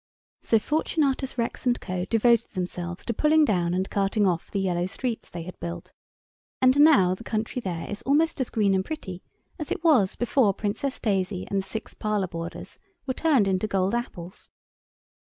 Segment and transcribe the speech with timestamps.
[0.41, 2.05] So Fortunatus Rex & Co.
[2.05, 5.91] devoted themselves to pulling down and carting off the yellow streets they had built.
[6.59, 9.21] And now the country there is almost as green and pretty
[9.59, 13.93] as it was before Princess Daisy and the six parlour boarders were turned into gold
[13.93, 14.49] apples.